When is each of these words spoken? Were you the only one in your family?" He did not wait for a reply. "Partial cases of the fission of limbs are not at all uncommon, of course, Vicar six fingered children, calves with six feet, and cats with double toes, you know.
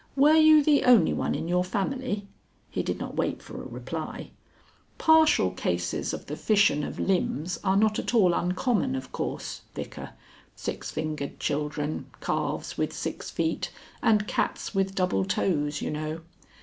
Were 0.15 0.33
you 0.33 0.63
the 0.63 0.83
only 0.85 1.13
one 1.13 1.35
in 1.35 1.47
your 1.47 1.63
family?" 1.63 2.27
He 2.71 2.81
did 2.81 2.97
not 2.97 3.15
wait 3.15 3.39
for 3.43 3.61
a 3.61 3.67
reply. 3.67 4.31
"Partial 4.97 5.51
cases 5.51 6.11
of 6.11 6.25
the 6.25 6.35
fission 6.35 6.83
of 6.83 6.99
limbs 6.99 7.59
are 7.63 7.77
not 7.77 7.99
at 7.99 8.11
all 8.15 8.33
uncommon, 8.33 8.95
of 8.95 9.11
course, 9.11 9.61
Vicar 9.75 10.13
six 10.55 10.89
fingered 10.89 11.39
children, 11.39 12.07
calves 12.19 12.79
with 12.79 12.93
six 12.93 13.29
feet, 13.29 13.69
and 14.01 14.27
cats 14.27 14.73
with 14.73 14.95
double 14.95 15.23
toes, 15.23 15.83
you 15.83 15.91
know. 15.91 16.21